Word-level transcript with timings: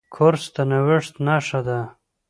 کورس 0.15 0.43
د 0.55 0.57
نوښت 0.69 1.13
نښه 1.27 1.59
ده. 1.67 1.79